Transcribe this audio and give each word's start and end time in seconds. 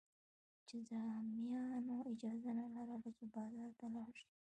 جذامیانو 0.69 1.97
اجازه 2.13 2.51
نه 2.59 2.65
لرله 2.75 3.09
چې 3.17 3.23
بازار 3.35 3.69
ته 3.79 3.85
لاړ 3.95 4.11
شي. 4.21 4.29